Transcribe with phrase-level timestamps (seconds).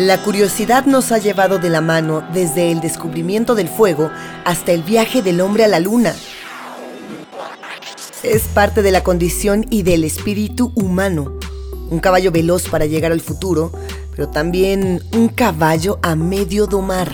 [0.00, 4.10] La curiosidad nos ha llevado de la mano desde el descubrimiento del fuego
[4.46, 6.16] hasta el viaje del hombre a la luna.
[8.22, 11.38] Es parte de la condición y del espíritu humano.
[11.90, 13.72] Un caballo veloz para llegar al futuro,
[14.12, 17.12] pero también un caballo a medio domar.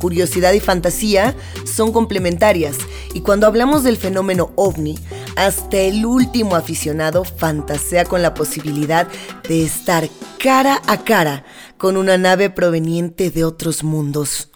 [0.00, 2.76] Curiosidad y fantasía son complementarias
[3.14, 4.98] y cuando hablamos del fenómeno ovni,
[5.38, 9.06] hasta el último aficionado fantasea con la posibilidad
[9.48, 11.44] de estar cara a cara
[11.76, 14.50] con una nave proveniente de otros mundos.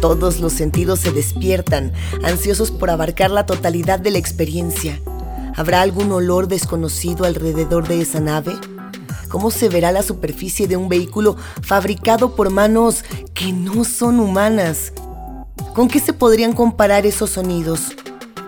[0.00, 1.92] Todos los sentidos se despiertan,
[2.22, 4.98] ansiosos por abarcar la totalidad de la experiencia.
[5.54, 8.56] ¿Habrá algún olor desconocido alrededor de esa nave?
[9.28, 13.04] ¿Cómo se verá la superficie de un vehículo fabricado por manos
[13.34, 14.94] que no son humanas?
[15.74, 17.94] ¿Con qué se podrían comparar esos sonidos?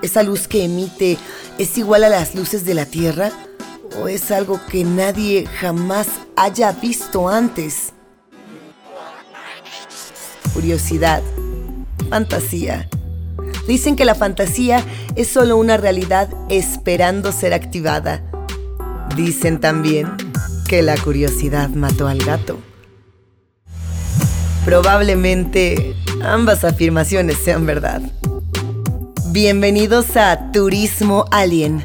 [0.03, 1.19] ¿Esa luz que emite
[1.59, 3.31] es igual a las luces de la Tierra?
[4.01, 7.93] ¿O es algo que nadie jamás haya visto antes?
[10.53, 11.23] Curiosidad.
[12.11, 12.89] Fantasía.
[13.67, 14.85] Dicen que la fantasía
[15.17, 18.23] es solo una realidad esperando ser activada.
[19.17, 20.15] Dicen también
[20.69, 22.59] que la curiosidad mató al gato.
[24.65, 28.03] Probablemente ambas afirmaciones sean verdad.
[29.37, 31.85] Bienvenidos a Turismo Alien.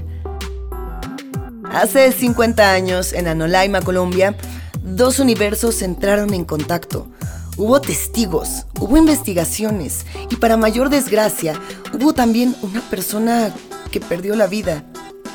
[1.65, 4.37] Hace 50 años, en Anolaima, Colombia,
[4.81, 7.07] dos universos entraron en contacto.
[7.57, 11.59] Hubo testigos, hubo investigaciones y para mayor desgracia,
[11.91, 13.53] hubo también una persona
[13.91, 14.85] que perdió la vida.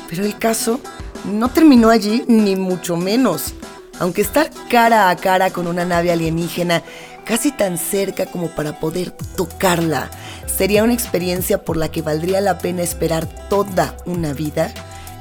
[0.09, 0.79] Pero el caso
[1.23, 3.53] no terminó allí, ni mucho menos.
[3.99, 6.81] Aunque estar cara a cara con una nave alienígena,
[7.25, 10.09] casi tan cerca como para poder tocarla,
[10.57, 14.73] sería una experiencia por la que valdría la pena esperar toda una vida,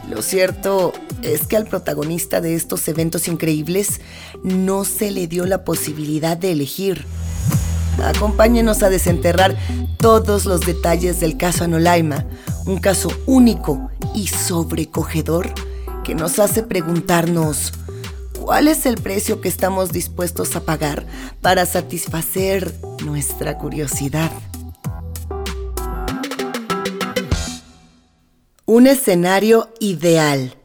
[0.08, 0.92] lo cierto
[1.22, 4.00] es que al protagonista de estos eventos increíbles
[4.44, 7.04] no se le dio la posibilidad de elegir.
[8.02, 9.56] Acompáñenos a desenterrar
[9.98, 12.24] todos los detalles del caso Anolaima,
[12.66, 15.52] un caso único y sobrecogedor
[16.04, 17.72] que nos hace preguntarnos
[18.38, 21.04] cuál es el precio que estamos dispuestos a pagar
[21.40, 22.72] para satisfacer
[23.04, 24.30] nuestra curiosidad.
[28.68, 30.56] Un escenario ideal.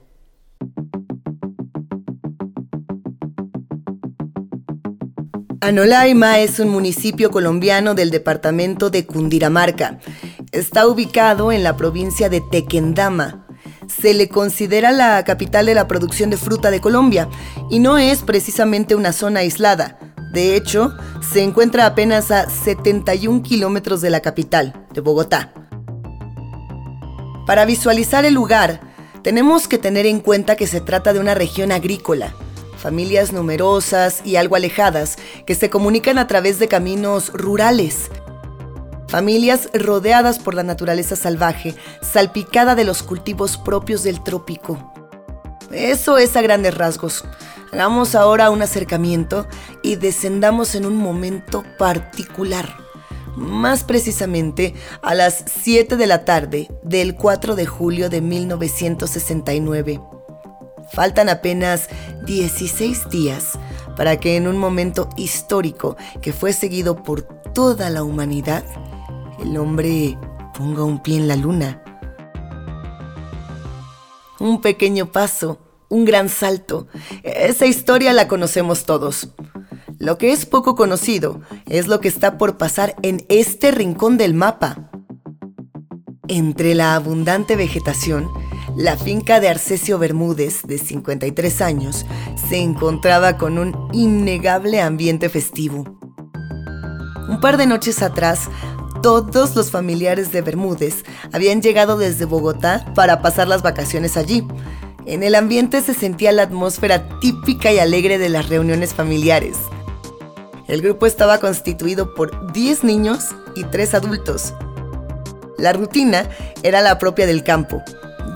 [5.60, 10.00] Anolaima es un municipio colombiano del departamento de Cundinamarca.
[10.52, 13.46] Está ubicado en la provincia de Tequendama.
[13.86, 17.30] Se le considera la capital de la producción de fruta de Colombia
[17.70, 20.00] y no es precisamente una zona aislada.
[20.34, 20.98] De hecho,
[21.32, 25.61] se encuentra apenas a 71 kilómetros de la capital, de Bogotá.
[27.52, 28.80] Para visualizar el lugar,
[29.24, 32.34] tenemos que tener en cuenta que se trata de una región agrícola,
[32.78, 38.10] familias numerosas y algo alejadas que se comunican a través de caminos rurales.
[39.10, 44.94] Familias rodeadas por la naturaleza salvaje, salpicada de los cultivos propios del trópico.
[45.74, 47.26] Eso es a grandes rasgos.
[47.74, 49.46] Hagamos ahora un acercamiento
[49.84, 52.91] y descendamos en un momento particular
[53.36, 60.02] más precisamente a las 7 de la tarde del 4 de julio de 1969.
[60.94, 61.88] Faltan apenas
[62.26, 63.58] 16 días
[63.96, 67.22] para que en un momento histórico que fue seguido por
[67.54, 68.66] toda la humanidad,
[69.42, 70.18] el hombre
[70.58, 71.84] ponga un pie en la luna.
[74.40, 76.88] Un pequeño paso, un gran salto.
[77.24, 79.30] Esa historia la conocemos todos.
[80.02, 84.34] Lo que es poco conocido es lo que está por pasar en este rincón del
[84.34, 84.90] mapa.
[86.28, 88.28] Entre la abundante vegetación,
[88.76, 92.08] la finca de Arcesio Bermúdez, de 53 años,
[92.50, 96.00] se encontraba con un innegable ambiente festivo.
[97.30, 98.50] Un par de noches atrás,
[99.04, 104.48] todos los familiares de Bermúdez habían llegado desde Bogotá para pasar las vacaciones allí.
[105.06, 109.58] En el ambiente se sentía la atmósfera típica y alegre de las reuniones familiares.
[110.72, 114.54] El grupo estaba constituido por 10 niños y 3 adultos.
[115.58, 116.30] La rutina
[116.64, 117.84] era la propia del campo.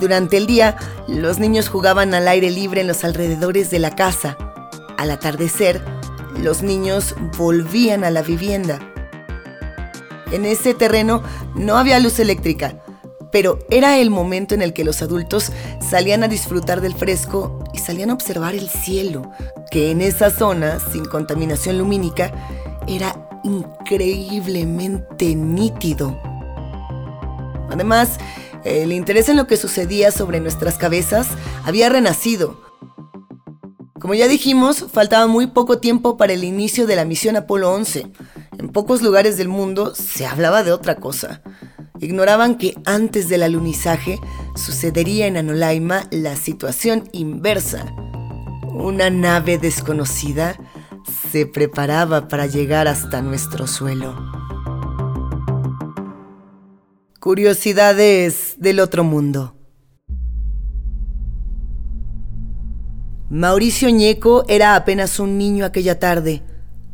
[0.02, 0.76] Durante el día,
[1.08, 4.38] los niños jugaban al aire libre en los alrededores de la casa.
[4.98, 5.82] Al atardecer,
[6.44, 8.80] los niños volvían a la vivienda.
[10.34, 11.24] En ese terreno
[11.56, 12.84] no había luz eléctrica,
[13.36, 15.52] pero era el momento en el que los adultos
[15.82, 19.30] salían a disfrutar del fresco y salían a observar el cielo,
[19.72, 22.32] que en esa zona, sin contaminación lumínica,
[22.88, 26.18] era increíblemente nítido.
[27.70, 28.20] Además,
[28.64, 31.28] el interés en lo que sucedía sobre nuestras cabezas
[31.66, 32.62] había renacido.
[34.00, 38.14] Como ya dijimos, faltaba muy poco tiempo para el inicio de la misión Apolo 11.
[38.60, 41.42] En pocos lugares del mundo se hablaba de otra cosa.
[42.06, 44.20] Ignoraban que antes del alunizaje
[44.56, 47.84] sucedería en Anolaima la situación inversa.
[48.68, 50.56] Una nave desconocida
[51.32, 54.16] se preparaba para llegar hasta nuestro suelo.
[57.20, 59.56] Curiosidades del otro mundo.
[63.32, 66.44] Mauricio Ñeco era apenas un niño aquella tarde,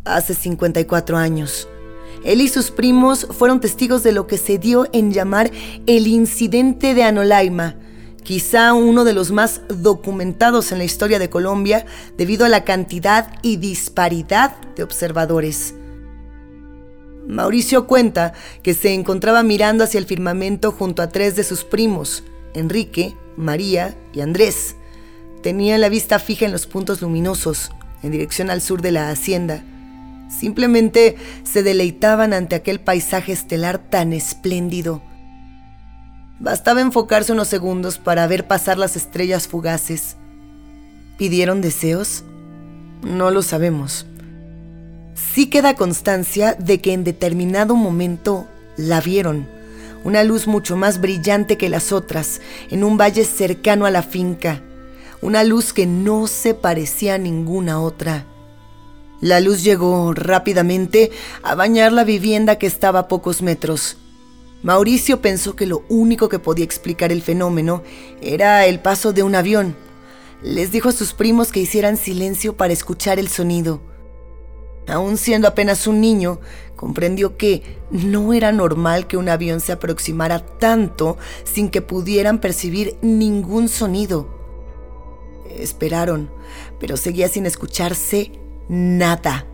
[0.05, 1.67] hace 54 años.
[2.23, 5.51] Él y sus primos fueron testigos de lo que se dio en llamar
[5.87, 7.75] el incidente de Anolaima,
[8.23, 11.85] quizá uno de los más documentados en la historia de Colombia
[12.17, 15.73] debido a la cantidad y disparidad de observadores.
[17.27, 22.23] Mauricio cuenta que se encontraba mirando hacia el firmamento junto a tres de sus primos,
[22.53, 24.75] Enrique, María y Andrés.
[25.41, 27.71] Tenían la vista fija en los puntos luminosos,
[28.03, 29.63] en dirección al sur de la hacienda.
[30.39, 35.01] Simplemente se deleitaban ante aquel paisaje estelar tan espléndido.
[36.39, 40.15] Bastaba enfocarse unos segundos para ver pasar las estrellas fugaces.
[41.17, 42.23] ¿Pidieron deseos?
[43.03, 44.07] No lo sabemos.
[45.13, 48.47] Sí queda constancia de que en determinado momento
[48.77, 49.47] la vieron,
[50.03, 52.41] una luz mucho más brillante que las otras,
[52.71, 54.61] en un valle cercano a la finca
[55.21, 58.25] una luz que no se parecía a ninguna otra.
[59.21, 61.11] La luz llegó rápidamente
[61.43, 63.97] a bañar la vivienda que estaba a pocos metros.
[64.63, 67.83] Mauricio pensó que lo único que podía explicar el fenómeno
[68.19, 69.75] era el paso de un avión.
[70.41, 73.81] Les dijo a sus primos que hicieran silencio para escuchar el sonido.
[74.87, 76.39] Aún siendo apenas un niño,
[76.75, 82.97] comprendió que no era normal que un avión se aproximara tanto sin que pudieran percibir
[83.03, 84.27] ningún sonido.
[85.47, 86.31] Esperaron,
[86.79, 88.31] pero seguía sin escucharse
[88.71, 89.45] nada.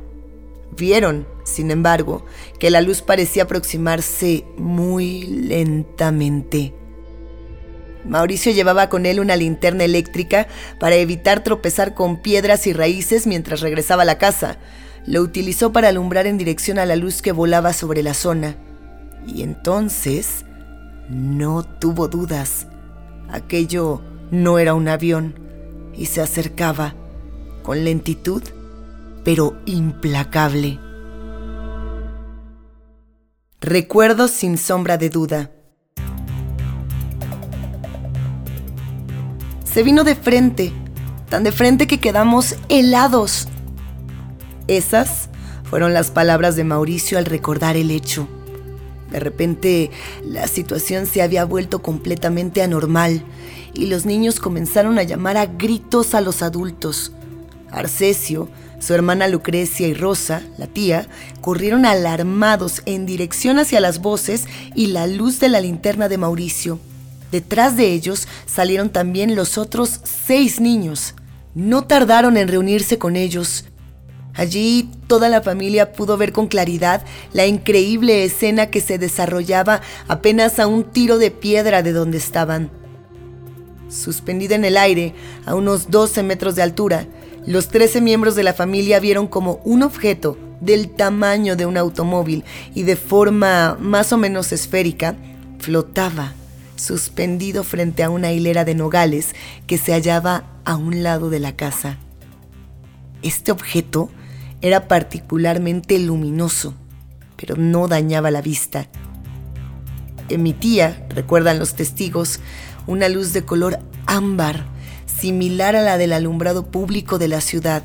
[0.78, 2.24] Vieron, sin embargo,
[2.60, 6.74] que la luz parecía aproximarse muy lentamente.
[8.06, 10.48] Mauricio llevaba con él una linterna eléctrica
[10.80, 14.60] para evitar tropezar con piedras y raíces mientras regresaba a la casa.
[15.08, 18.56] Lo utilizó para alumbrar en dirección a la luz que volaba sobre la zona.
[19.26, 20.46] Y entonces
[21.10, 22.68] no tuvo dudas.
[23.30, 25.34] Aquello no era un avión
[25.96, 26.94] y se acercaba
[27.64, 28.44] con lentitud,
[29.28, 30.80] pero implacable.
[33.60, 35.52] Recuerdo sin sombra de duda.
[39.66, 40.72] Se vino de frente,
[41.28, 43.50] tan de frente que quedamos helados.
[44.70, 45.28] Esas
[45.66, 48.30] fueron las palabras de Mauricio al recordar el hecho.
[49.12, 49.92] De repente,
[50.24, 53.26] la situación se había vuelto completamente anormal
[53.74, 57.12] y los niños comenzaron a llamar a gritos a los adultos.
[57.70, 58.48] Arcesio,
[58.80, 61.08] su hermana Lucrecia y Rosa, la tía,
[61.42, 64.46] corrieron alarmados en dirección hacia las voces
[64.76, 66.80] y la luz de la linterna de Mauricio.
[67.32, 71.16] Detrás de ellos salieron también los otros seis niños.
[71.56, 73.66] No tardaron en reunirse con ellos.
[74.34, 77.04] Allí toda la familia pudo ver con claridad
[77.34, 82.70] la increíble escena que se desarrollaba apenas a un tiro de piedra de donde estaban.
[83.90, 85.16] Suspendida en el aire,
[85.46, 87.08] a unos 12 metros de altura,
[87.48, 92.44] los 13 miembros de la familia vieron como un objeto del tamaño de un automóvil
[92.76, 95.16] y de forma más o menos esférica
[95.58, 96.34] flotaba
[96.76, 99.34] suspendido frente a una hilera de nogales
[99.66, 101.98] que se hallaba a un lado de la casa.
[103.24, 104.10] Este objeto
[104.62, 106.74] era particularmente luminoso,
[107.38, 108.88] pero no dañaba la vista.
[110.28, 112.42] Emitía, recuerdan los testigos,
[112.88, 114.66] una luz de color ámbar,
[115.08, 117.84] similar a la del alumbrado público de la ciudad.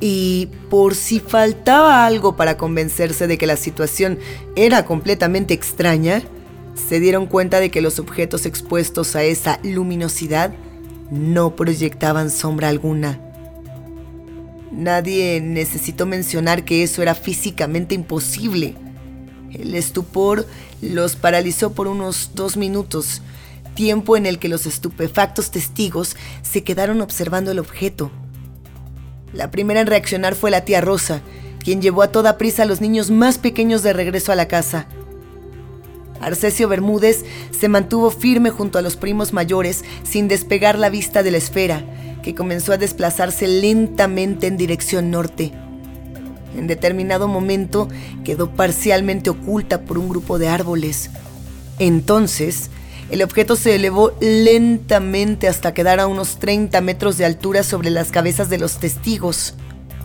[0.00, 4.18] Y por si faltaba algo para convencerse de que la situación
[4.54, 6.22] era completamente extraña,
[6.74, 10.52] se dieron cuenta de que los objetos expuestos a esa luminosidad
[11.10, 13.20] no proyectaban sombra alguna.
[14.72, 18.74] Nadie necesitó mencionar que eso era físicamente imposible.
[19.52, 20.46] El estupor
[20.82, 23.22] los paralizó por unos dos minutos,
[23.74, 28.10] tiempo en el que los estupefactos testigos se quedaron observando el objeto.
[29.32, 31.20] La primera en reaccionar fue la tía Rosa,
[31.62, 34.86] quien llevó a toda prisa a los niños más pequeños de regreso a la casa.
[36.20, 41.30] Arcesio Bermúdez se mantuvo firme junto a los primos mayores sin despegar la vista de
[41.30, 41.84] la esfera,
[42.22, 45.52] que comenzó a desplazarse lentamente en dirección norte.
[46.56, 47.88] En determinado momento
[48.24, 51.10] quedó parcialmente oculta por un grupo de árboles.
[51.78, 52.70] Entonces,
[53.10, 58.10] El objeto se elevó lentamente hasta quedar a unos 30 metros de altura sobre las
[58.10, 59.54] cabezas de los testigos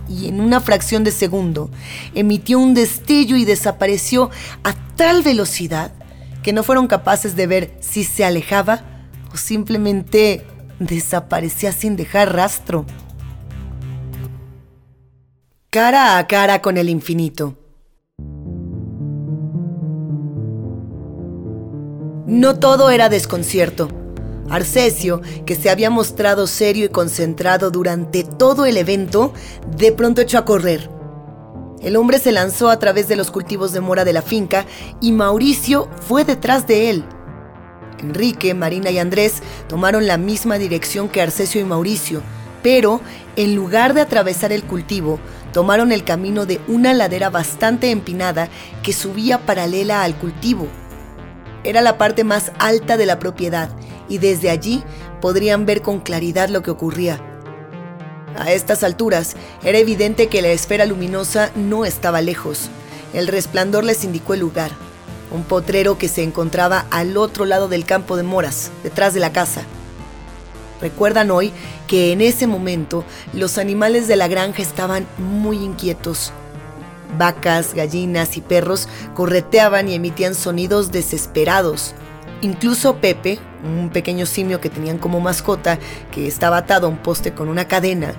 [0.09, 1.69] y en una fracción de segundo
[2.13, 4.31] emitió un destello y desapareció
[4.63, 5.93] a tal velocidad
[6.43, 8.83] que no fueron capaces de ver si se alejaba
[9.31, 10.45] o simplemente
[10.79, 12.85] desaparecía sin dejar rastro.
[15.69, 17.55] Cara a cara con el infinito.
[22.29, 23.89] No todo era desconcierto.
[24.51, 29.33] Arcesio, que se había mostrado serio y concentrado durante todo el evento,
[29.75, 30.91] de pronto echó a correr.
[31.81, 34.67] El hombre se lanzó a través de los cultivos de mora de la finca
[35.01, 37.03] y Mauricio fue detrás de él.
[37.99, 42.21] Enrique, Marina y Andrés tomaron la misma dirección que Arcesio y Mauricio,
[42.61, 43.01] pero
[43.37, 45.19] en lugar de atravesar el cultivo,
[45.51, 48.49] tomaron el camino de una ladera bastante empinada
[48.83, 50.67] que subía paralela al cultivo.
[51.63, 53.69] Era la parte más alta de la propiedad
[54.07, 54.83] y desde allí
[55.21, 57.19] podrían ver con claridad lo que ocurría.
[58.37, 62.69] A estas alturas era evidente que la esfera luminosa no estaba lejos.
[63.13, 64.71] El resplandor les indicó el lugar,
[65.31, 69.33] un potrero que se encontraba al otro lado del campo de moras, detrás de la
[69.33, 69.63] casa.
[70.81, 71.51] Recuerdan hoy
[71.87, 76.31] que en ese momento los animales de la granja estaban muy inquietos.
[77.17, 81.95] Vacas, gallinas y perros correteaban y emitían sonidos desesperados.
[82.41, 85.79] Incluso Pepe, un pequeño simio que tenían como mascota,
[86.11, 88.13] que estaba atado a un poste con una cadena,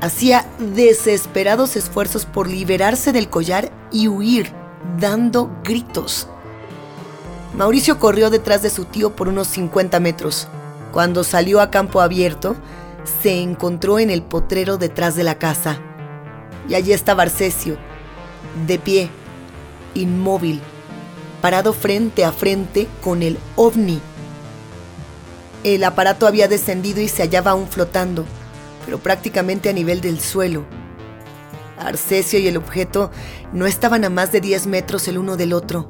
[0.00, 4.52] hacía desesperados esfuerzos por liberarse del collar y huir,
[5.00, 6.28] dando gritos.
[7.56, 10.48] Mauricio corrió detrás de su tío por unos 50 metros.
[10.92, 12.56] Cuando salió a campo abierto,
[13.22, 15.78] se encontró en el potrero detrás de la casa.
[16.68, 17.78] Y allí estaba Arcesio,
[18.66, 19.10] de pie,
[19.94, 20.60] inmóvil,
[21.40, 24.00] parado frente a frente con el ovni.
[25.62, 28.24] El aparato había descendido y se hallaba aún flotando,
[28.84, 30.64] pero prácticamente a nivel del suelo.
[31.78, 33.10] Arcesio y el objeto
[33.52, 35.88] no estaban a más de 10 metros el uno del otro.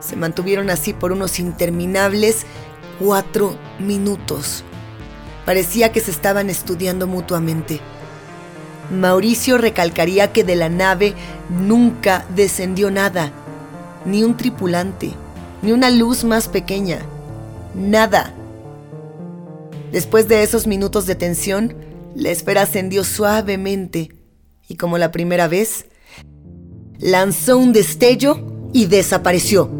[0.00, 2.46] Se mantuvieron así por unos interminables
[2.98, 4.64] cuatro minutos.
[5.44, 7.80] Parecía que se estaban estudiando mutuamente.
[8.90, 11.14] Mauricio recalcaría que de la nave
[11.50, 13.32] nunca descendió nada
[14.04, 15.12] ni un tripulante,
[15.62, 17.00] ni una luz más pequeña,
[17.74, 18.32] nada.
[19.92, 21.74] Después de esos minutos de tensión,
[22.14, 24.10] la esfera ascendió suavemente
[24.68, 25.86] y como la primera vez,
[26.98, 29.70] lanzó un destello y desapareció.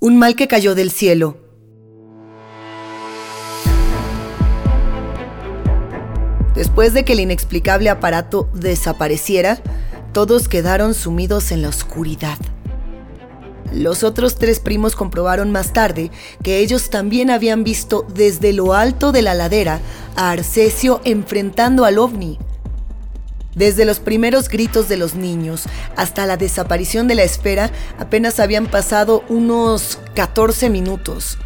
[0.00, 1.47] Un mal que cayó del cielo.
[6.58, 9.60] Después de que el inexplicable aparato desapareciera,
[10.12, 12.36] todos quedaron sumidos en la oscuridad.
[13.72, 16.10] Los otros tres primos comprobaron más tarde
[16.42, 19.78] que ellos también habían visto desde lo alto de la ladera
[20.16, 22.40] a Arcesio enfrentando al ovni.
[23.54, 25.62] Desde los primeros gritos de los niños
[25.94, 31.38] hasta la desaparición de la esfera apenas habían pasado unos 14 minutos.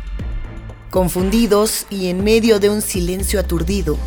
[0.88, 3.99] Confundidos y en medio de un silencio aturdido,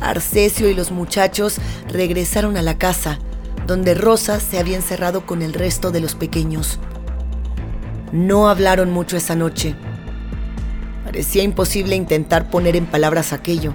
[0.00, 3.18] Arcesio y los muchachos regresaron a la casa
[3.66, 6.80] donde Rosa se había encerrado con el resto de los pequeños.
[8.12, 9.76] No hablaron mucho esa noche.
[11.04, 13.74] Parecía imposible intentar poner en palabras aquello.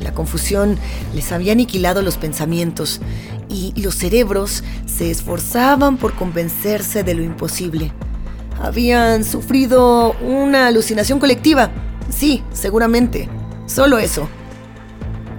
[0.00, 0.76] La confusión
[1.14, 3.00] les había aniquilado los pensamientos
[3.48, 7.92] y los cerebros se esforzaban por convencerse de lo imposible.
[8.60, 11.70] Habían sufrido una alucinación colectiva.
[12.10, 13.28] Sí, seguramente.
[13.66, 14.28] Solo eso.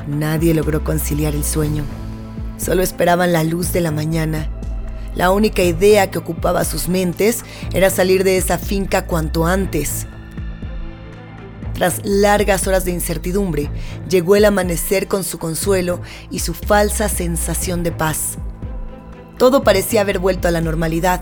[0.08, 1.84] Nadie logró conciliar el sueño.
[2.58, 4.50] Solo esperaban la luz de la mañana.
[5.16, 7.44] La única idea que ocupaba sus mentes
[7.74, 10.08] era salir de esa finca cuanto antes.
[11.74, 13.70] Tras largas horas de incertidumbre,
[14.10, 18.38] llegó el amanecer con su consuelo y su falsa sensación de paz.
[19.38, 21.22] Todo parecía haber vuelto a la normalidad.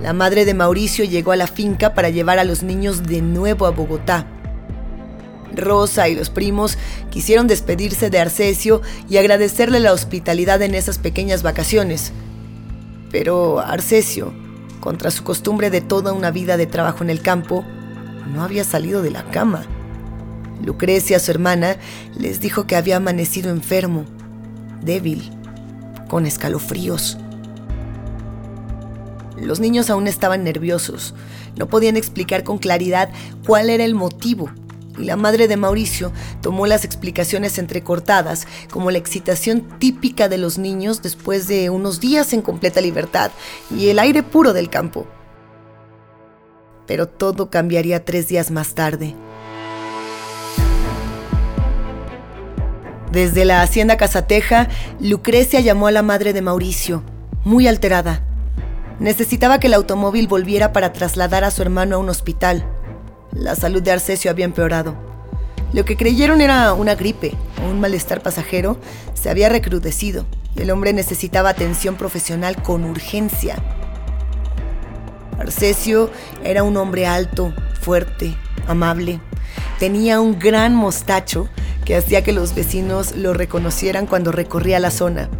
[0.00, 3.66] La madre de Mauricio llegó a la finca para llevar a los niños de nuevo
[3.66, 4.26] a Bogotá.
[5.56, 6.78] Rosa y los primos
[7.10, 12.12] quisieron despedirse de Arcesio y agradecerle la hospitalidad en esas pequeñas vacaciones.
[13.10, 14.32] Pero Arcesio,
[14.80, 17.64] contra su costumbre de toda una vida de trabajo en el campo,
[18.32, 19.64] no había salido de la cama.
[20.64, 21.76] Lucrecia, su hermana,
[22.18, 24.04] les dijo que había amanecido enfermo,
[24.82, 25.30] débil,
[26.08, 27.18] con escalofríos.
[29.40, 31.14] Los niños aún estaban nerviosos.
[31.56, 33.10] No podían explicar con claridad
[33.44, 34.50] cuál era el motivo
[34.98, 40.58] y la madre de Mauricio tomó las explicaciones entrecortadas como la excitación típica de los
[40.58, 43.30] niños después de unos días en completa libertad
[43.70, 45.06] y el aire puro del campo.
[46.86, 49.14] Pero todo cambiaría tres días más tarde.
[53.12, 54.68] Desde la hacienda Casateja,
[54.98, 57.02] Lucrecia llamó a la madre de Mauricio,
[57.44, 58.24] muy alterada.
[59.00, 62.64] Necesitaba que el automóvil volviera para trasladar a su hermano a un hospital.
[63.34, 64.94] La salud de Arcesio había empeorado.
[65.72, 68.76] Lo que creyeron era una gripe o un malestar pasajero
[69.14, 70.26] se había recrudecido.
[70.54, 73.56] El hombre necesitaba atención profesional con urgencia.
[75.38, 76.10] Arcesio
[76.44, 78.36] era un hombre alto, fuerte,
[78.68, 79.18] amable.
[79.78, 81.48] Tenía un gran mostacho
[81.86, 85.30] que hacía que los vecinos lo reconocieran cuando recorría la zona.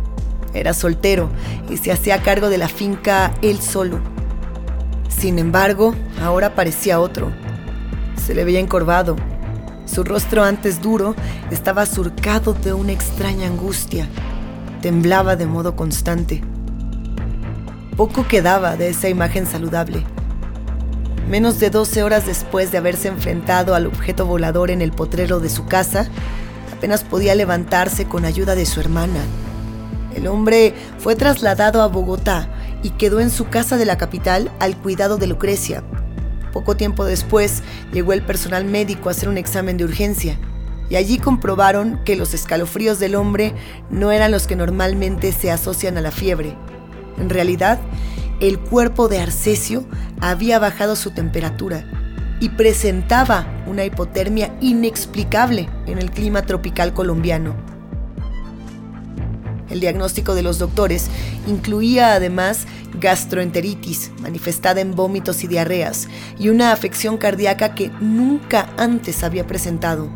[0.54, 1.30] Era soltero
[1.68, 4.00] y se hacía cargo de la finca él solo.
[5.08, 7.30] Sin embargo, ahora parecía otro.
[8.24, 9.16] Se le veía encorvado.
[9.84, 11.14] Su rostro antes duro
[11.50, 14.08] estaba surcado de una extraña angustia.
[14.80, 16.42] Temblaba de modo constante.
[17.96, 20.04] Poco quedaba de esa imagen saludable.
[21.28, 25.50] Menos de 12 horas después de haberse enfrentado al objeto volador en el potrero de
[25.50, 26.08] su casa,
[26.72, 29.20] apenas podía levantarse con ayuda de su hermana.
[30.14, 32.48] El hombre fue trasladado a Bogotá
[32.82, 35.82] y quedó en su casa de la capital al cuidado de Lucrecia.
[36.52, 40.38] Poco tiempo después llegó el personal médico a hacer un examen de urgencia
[40.90, 43.54] y allí comprobaron que los escalofríos del hombre
[43.90, 46.54] no eran los que normalmente se asocian a la fiebre.
[47.16, 47.80] En realidad,
[48.40, 49.86] el cuerpo de Arcesio
[50.20, 51.84] había bajado su temperatura
[52.40, 57.71] y presentaba una hipotermia inexplicable en el clima tropical colombiano.
[59.72, 61.06] El diagnóstico de los doctores
[61.48, 62.66] incluía además
[63.00, 70.10] gastroenteritis, manifestada en vómitos y diarreas, y una afección cardíaca que nunca antes había presentado.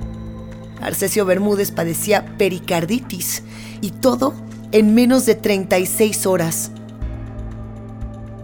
[0.82, 3.44] Arcesio Bermúdez padecía pericarditis
[3.80, 4.34] y todo
[4.72, 6.70] en menos de 36 horas.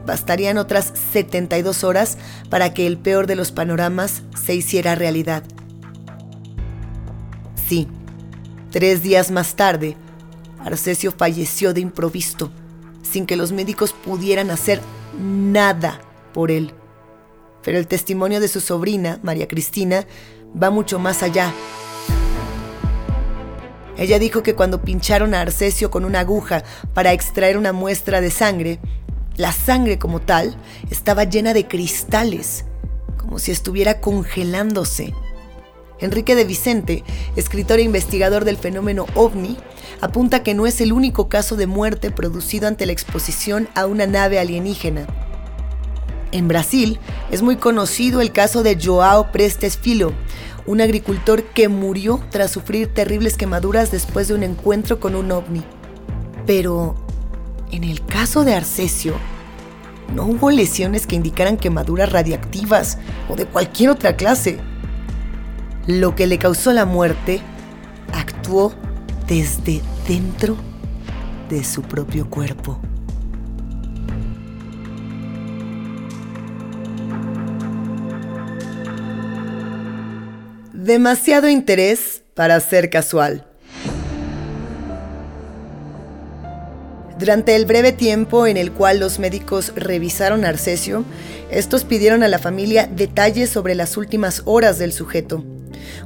[0.06, 2.16] Bastarían otras 72 horas
[2.48, 5.42] para que el peor de los panoramas se hiciera realidad.
[7.68, 7.86] Sí,
[8.70, 9.94] tres días más tarde,
[10.64, 12.50] Arcesio falleció de improviso,
[13.02, 14.80] sin que los médicos pudieran hacer
[15.20, 16.00] nada
[16.32, 16.72] por él.
[17.62, 20.06] Pero el testimonio de su sobrina, María Cristina,
[20.60, 21.52] va mucho más allá.
[23.96, 28.30] Ella dijo que cuando pincharon a Arcesio con una aguja para extraer una muestra de
[28.30, 28.80] sangre,
[29.36, 30.56] la sangre como tal
[30.90, 32.64] estaba llena de cristales,
[33.16, 35.14] como si estuviera congelándose.
[36.00, 37.04] Enrique de Vicente,
[37.36, 39.56] escritor e investigador del fenómeno ovni,
[40.02, 44.04] apunta que no es el único caso de muerte producido ante la exposición a una
[44.04, 45.06] nave alienígena.
[46.32, 46.98] En Brasil
[47.30, 50.12] es muy conocido el caso de Joao Prestes Filo,
[50.66, 55.62] un agricultor que murió tras sufrir terribles quemaduras después de un encuentro con un ovni.
[56.46, 56.96] Pero,
[57.70, 59.14] en el caso de Arcesio,
[60.12, 64.58] no hubo lesiones que indicaran quemaduras radiactivas o de cualquier otra clase.
[65.86, 67.40] Lo que le causó la muerte
[68.12, 68.74] actuó
[69.32, 70.58] desde dentro
[71.48, 72.78] de su propio cuerpo.
[80.74, 83.46] Demasiado interés para ser casual.
[87.18, 91.06] Durante el breve tiempo en el cual los médicos revisaron a Arcesio,
[91.50, 95.42] estos pidieron a la familia detalles sobre las últimas horas del sujeto.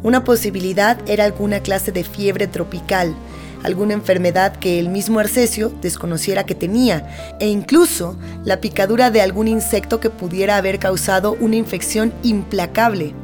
[0.03, 3.15] Una posibilidad era alguna clase de fiebre tropical,
[3.63, 9.49] alguna enfermedad que el mismo Arcesio desconociera que tenía, e incluso la picadura de algún
[9.49, 13.15] insecto que pudiera haber causado una infección implacable.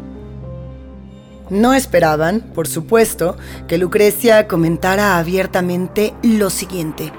[1.51, 3.37] No esperaban, por supuesto,
[3.68, 7.12] que Lucrecia comentara abiertamente lo siguiente.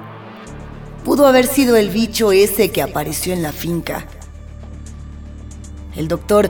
[1.06, 4.08] Pudo haber sido el bicho ese que apareció en la finca.
[5.95, 6.49] El doctor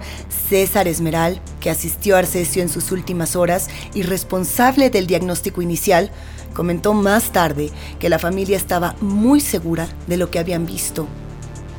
[0.49, 6.11] César Esmeral, que asistió a Arcesio en sus últimas horas y responsable del diagnóstico inicial,
[6.53, 11.07] comentó más tarde que la familia estaba muy segura de lo que habían visto.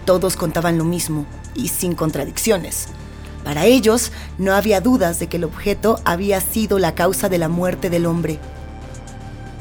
[0.05, 2.89] Todos contaban lo mismo y sin contradicciones.
[3.45, 7.49] Para ellos no había dudas de que el objeto había sido la causa de la
[7.49, 8.39] muerte del hombre.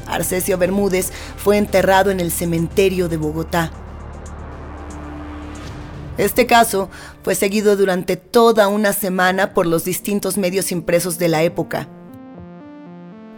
[0.06, 3.70] Arcesio Bermúdez fue enterrado en el cementerio de Bogotá.
[6.16, 6.88] Este caso
[7.22, 11.88] fue seguido durante toda una semana por los distintos medios impresos de la época.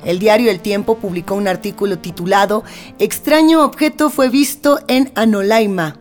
[0.04, 2.64] El diario El Tiempo publicó un artículo titulado
[2.98, 5.96] Extraño objeto fue visto en Anolaima.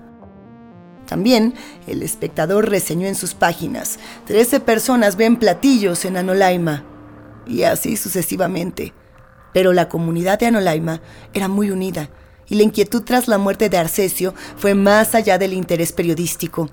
[1.07, 1.53] También
[1.88, 6.83] el espectador reseñó en sus páginas, 13 personas ven platillos en Anolaima.
[7.47, 8.93] Y así sucesivamente
[9.55, 10.99] pero la comunidad de Anolaima
[11.33, 12.09] era muy unida
[12.49, 16.69] y la inquietud tras la muerte de Arcesio fue más allá del interés periodístico.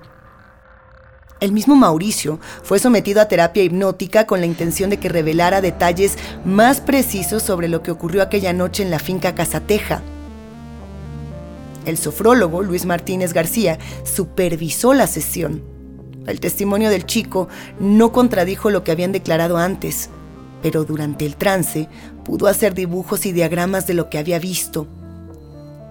[1.39, 6.17] El mismo Mauricio fue sometido a terapia hipnótica con la intención de que revelara detalles
[6.45, 10.01] más precisos sobre lo que ocurrió aquella noche en la finca Casateja.
[11.85, 15.61] El sofrólogo Luis Martínez García supervisó la sesión.
[16.27, 20.09] El testimonio del chico no contradijo lo que habían declarado antes,
[20.61, 21.89] pero durante el trance
[22.23, 24.87] pudo hacer dibujos y diagramas de lo que había visto.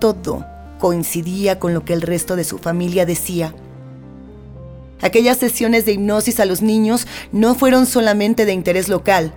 [0.02, 0.44] Todo
[0.80, 3.54] coincidía con lo que el resto de su familia decía.
[5.00, 9.32] Aquellas sesiones de hipnosis a los niños no fueron solamente de interés local.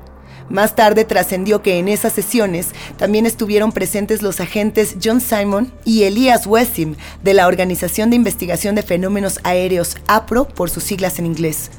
[0.49, 6.01] Más tarde trascendió que en esas sesiones también estuvieron presentes los agentes John Simon y
[6.01, 11.27] Elias Wessim de la Organización de Investigación de Fenómenos Aéreos APRO por sus siglas en
[11.27, 11.69] inglés.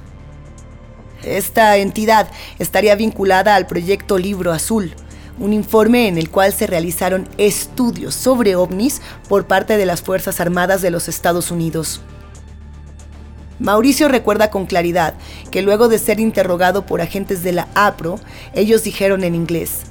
[1.25, 4.95] Esta entidad estaría vinculada al proyecto Libro Azul,
[5.39, 10.41] un informe en el cual se realizaron estudios sobre ovnis por parte de las Fuerzas
[10.41, 12.01] Armadas de los Estados Unidos.
[13.59, 15.15] Mauricio recuerda con claridad
[15.51, 18.21] que luego de ser interrogado por agentes de la APRO,
[18.55, 19.83] ellos dijeron en inglés,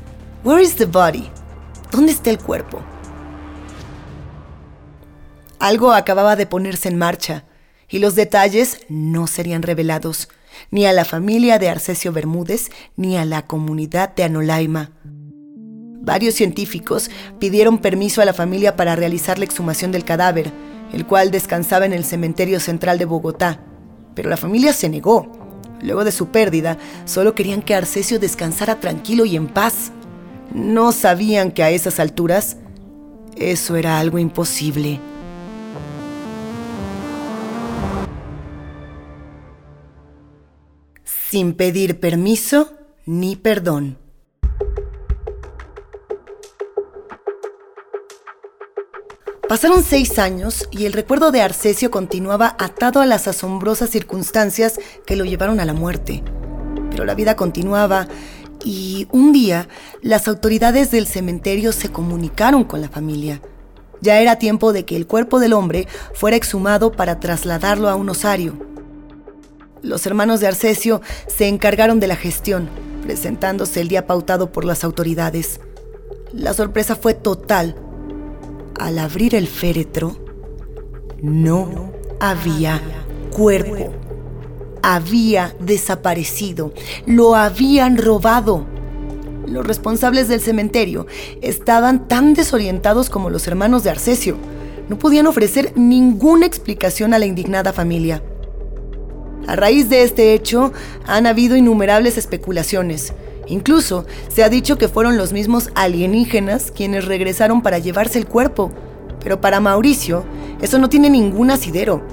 [0.43, 1.29] Where is the body?
[1.91, 2.81] ¿Dónde está el cuerpo?
[5.57, 7.45] Algo acababa de ponerse en marcha
[7.89, 10.29] y los detalles no serían revelados
[10.71, 14.91] ni a la familia de Arcesio Bermúdez ni a la comunidad de Anolaima.
[16.05, 20.51] Varios científicos pidieron permiso a la familia para realizar la exhumación del cadáver,
[20.93, 23.59] el cual descansaba en el cementerio central de Bogotá.
[24.13, 25.31] Pero la familia se negó.
[25.81, 29.91] Luego de su pérdida, solo querían que Arcesio descansara tranquilo y en paz.
[30.53, 32.57] No sabían que a esas alturas
[33.35, 34.99] eso era algo imposible.
[41.03, 42.73] Sin pedir permiso
[43.07, 44.04] ni perdón.
[49.47, 55.15] Pasaron seis años y el recuerdo de Arcesio continuaba atado a las asombrosas circunstancias que
[55.15, 56.23] lo llevaron a la muerte.
[56.89, 58.07] Pero la vida continuaba
[58.63, 59.67] y un día
[60.01, 63.39] las autoridades del cementerio se comunicaron con la familia.
[64.01, 68.09] Ya era tiempo de que el cuerpo del hombre fuera exhumado para trasladarlo a un
[68.09, 68.55] osario.
[69.83, 72.67] Los hermanos de Arcesio se encargaron de la gestión,
[73.03, 75.59] presentándose el día pautado por las autoridades.
[76.33, 77.75] La sorpresa fue total
[78.79, 80.15] al abrir el féretro,
[81.21, 82.81] no había
[83.31, 83.93] cuerpo.
[84.81, 86.73] Había desaparecido.
[87.05, 88.65] Lo habían robado.
[89.47, 91.07] Los responsables del cementerio
[91.41, 94.37] estaban tan desorientados como los hermanos de Arcesio.
[94.89, 98.21] No podían ofrecer ninguna explicación a la indignada familia.
[99.47, 100.73] A raíz de este hecho,
[101.05, 103.13] han habido innumerables especulaciones.
[103.47, 108.71] Incluso se ha dicho que fueron los mismos alienígenas quienes regresaron para llevarse el cuerpo.
[109.21, 110.25] Pero para Mauricio,
[110.61, 112.03] eso no tiene ningún asidero.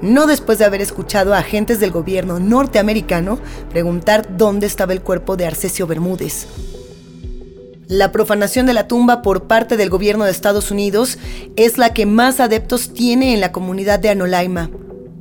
[0.00, 3.38] No después de haber escuchado a agentes del gobierno norteamericano
[3.70, 6.46] preguntar dónde estaba el cuerpo de Arcesio Bermúdez.
[7.86, 11.18] La profanación de la tumba por parte del gobierno de Estados Unidos
[11.56, 14.70] es la que más adeptos tiene en la comunidad de Anolaima.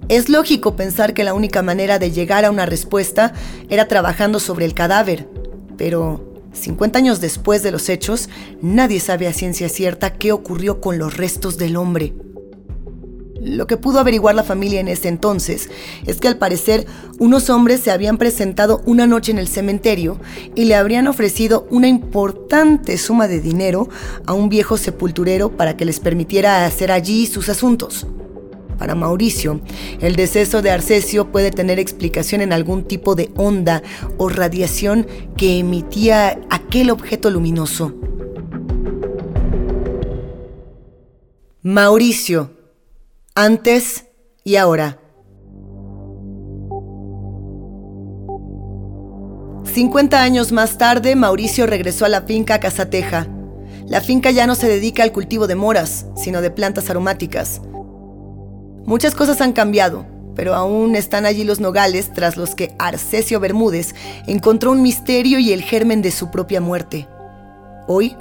[0.08, 3.34] Es lógico pensar que la única manera de llegar a una respuesta
[3.70, 5.28] era trabajando sobre el cadáver,
[5.82, 6.22] pero
[6.54, 8.30] 50 años después de los hechos,
[8.62, 12.13] nadie sabe a ciencia cierta qué ocurrió con los restos del hombre.
[13.41, 15.72] Lo que pudo averiguar la familia en ese entonces
[16.06, 16.86] es que al parecer
[17.17, 20.20] unos hombres se habían presentado una noche en el cementerio
[20.54, 23.89] y le habrían ofrecido una importante suma de dinero
[24.28, 28.06] a un viejo sepulturero para que les permitiera hacer allí sus asuntos.
[28.82, 29.62] Para Mauricio,
[30.00, 33.84] el deceso de Arcesio puede tener explicación en algún tipo de onda
[34.17, 35.06] o radiación
[35.38, 37.94] que emitía aquel objeto luminoso.
[41.62, 42.58] Mauricio,
[43.36, 44.06] antes
[44.44, 45.00] y ahora.
[49.76, 53.28] 50 años más tarde, Mauricio regresó a la finca Casateja.
[53.86, 57.62] La finca ya no se dedica al cultivo de moras, sino de plantas aromáticas.
[58.86, 63.94] Muchas cosas han cambiado, pero aún están allí los nogales tras los que Arcesio Bermúdez
[64.28, 67.08] encontró un misterio y el germen de su propia muerte.
[67.88, 68.15] Hoy,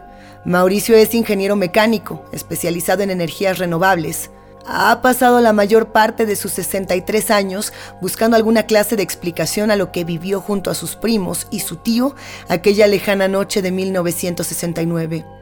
[0.44, 4.30] Mauricio es ingeniero mecánico, especializado en energías renovables.
[4.66, 9.76] Ha pasado la mayor parte de sus 63 años buscando alguna clase de explicación a
[9.76, 12.14] lo que vivió junto a sus primos y su tío
[12.48, 15.39] aquella lejana noche de 1969.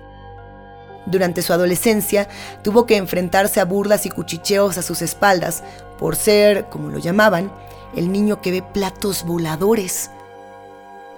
[1.11, 2.29] Durante su adolescencia
[2.63, 5.63] tuvo que enfrentarse a burlas y cuchicheos a sus espaldas
[5.99, 7.51] por ser, como lo llamaban,
[7.97, 10.11] el niño que ve platos voladores.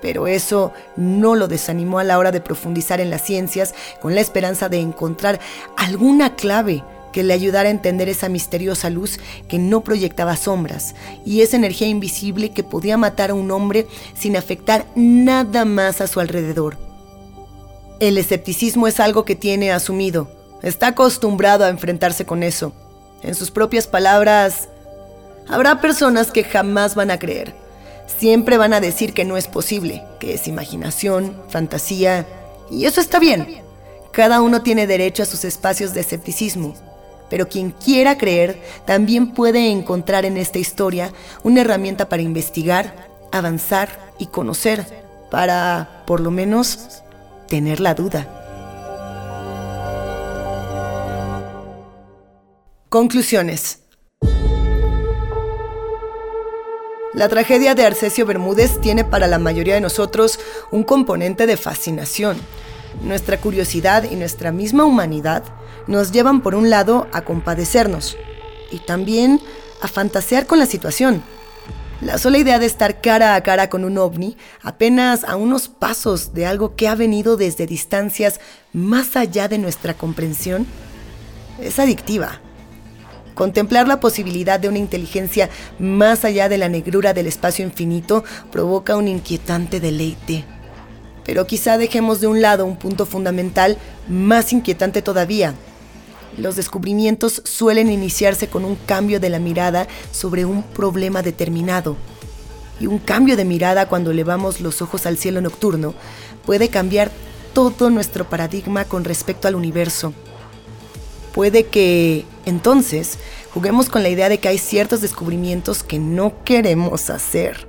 [0.01, 4.21] Pero eso no lo desanimó a la hora de profundizar en las ciencias con la
[4.21, 5.41] esperanza de encontrar
[5.77, 10.95] alguna clave que le ayudara a entender esa misteriosa luz que no proyectaba sombras
[11.27, 16.07] y esa energía invisible que podía matar a un hombre sin afectar nada más a
[16.07, 16.90] su alrededor.
[18.01, 20.31] El escepticismo es algo que tiene asumido,
[20.63, 22.73] está acostumbrado a enfrentarse con eso.
[23.23, 24.71] En sus propias palabras,
[25.47, 27.55] habrá personas que jamás van a creer.
[28.07, 32.27] Siempre van a decir que no es posible, que es imaginación, fantasía,
[32.71, 33.61] y eso está bien.
[34.13, 36.73] Cada uno tiene derecho a sus espacios de escepticismo,
[37.29, 43.91] pero quien quiera creer también puede encontrar en esta historia una herramienta para investigar, avanzar
[44.19, 47.03] y conocer, para, por lo menos,
[47.51, 48.29] tener la duda.
[52.89, 53.81] Conclusiones.
[57.13, 60.39] La tragedia de Arcesio Bermúdez tiene para la mayoría de nosotros
[60.71, 62.39] un componente de fascinación.
[63.03, 65.43] Nuestra curiosidad y nuestra misma humanidad
[65.89, 68.17] nos llevan por un lado a compadecernos
[68.71, 69.41] y también
[69.81, 71.25] a fantasear con la situación.
[72.01, 76.33] La sola idea de estar cara a cara con un ovni, apenas a unos pasos
[76.33, 78.41] de algo que ha venido desde distancias
[78.73, 80.67] más allá de nuestra comprensión,
[81.61, 82.41] es adictiva.
[83.35, 88.97] Contemplar la posibilidad de una inteligencia más allá de la negrura del espacio infinito provoca
[88.97, 90.47] un inquietante deleite.
[91.27, 93.77] Pero quizá dejemos de un lado un punto fundamental
[94.09, 95.55] más inquietante todavía,
[96.37, 101.97] los descubrimientos suelen iniciarse con un cambio de la mirada sobre un problema determinado.
[102.79, 105.95] Y un cambio de mirada cuando elevamos los ojos al cielo nocturno
[106.47, 107.11] puede cambiar
[107.53, 110.15] todo nuestro paradigma con respecto al universo.
[111.35, 113.19] Puede que, entonces,
[113.53, 117.69] juguemos con la idea de que hay ciertos descubrimientos que no queremos hacer.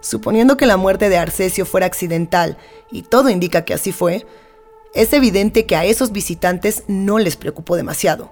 [0.00, 2.58] Suponiendo que la muerte de Arcesio fuera accidental,
[2.90, 4.26] y todo indica que así fue,
[4.94, 8.30] es evidente que a esos visitantes no les preocupó demasiado.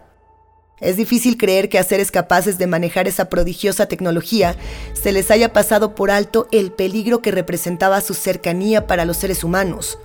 [0.81, 4.57] Es difícil creer que a seres capaces de manejar esa prodigiosa tecnología
[4.95, 9.45] se les haya pasado por alto el peligro que representaba su cercanía para los seres
[9.45, 9.99] humanos.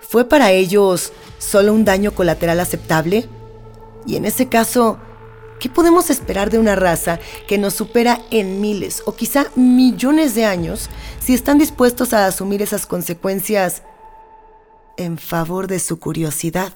[0.00, 3.28] ¿Fue para ellos solo un daño colateral aceptable?
[4.06, 4.98] Y en ese caso,
[5.58, 10.44] ¿qué podemos esperar de una raza que nos supera en miles o quizá millones de
[10.44, 10.88] años
[11.18, 13.82] si están dispuestos a asumir esas consecuencias
[15.00, 16.72] en favor de su curiosidad.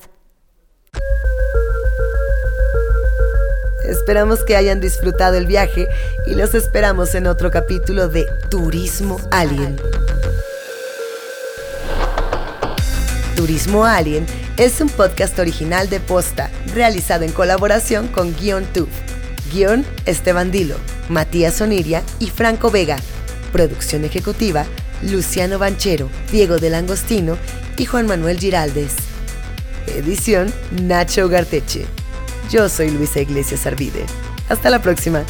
[3.87, 5.87] Esperamos que hayan disfrutado el viaje
[6.27, 9.77] y los esperamos en otro capítulo de Turismo Alien.
[13.37, 14.25] Turismo Alien
[14.57, 18.89] es un podcast original de Posta, realizado en colaboración con Guion Tube.
[19.53, 20.77] Guión Esteban Dilo,
[21.11, 22.97] Matías Oniria y Franco Vega.
[23.53, 24.65] Producción ejecutiva
[25.03, 27.37] Luciano Banchero, Diego del Angostino
[27.77, 28.95] y Juan Manuel Giraldes.
[29.87, 31.87] Edición Nacho Garteche.
[32.51, 34.05] Yo soy Luisa Iglesias Arvide.
[34.49, 35.25] Hasta la próxima.